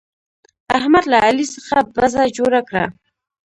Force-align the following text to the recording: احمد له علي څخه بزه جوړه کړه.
احمد 0.77 1.03
له 1.11 1.17
علي 1.25 1.45
څخه 1.55 1.77
بزه 1.95 2.23
جوړه 2.37 2.61
کړه. 2.69 2.85